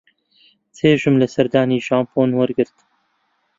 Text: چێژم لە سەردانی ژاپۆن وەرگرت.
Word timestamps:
چێژم 0.77 1.15
لە 1.21 1.27
سەردانی 1.33 1.83
ژاپۆن 1.87 2.29
وەرگرت. 2.33 2.77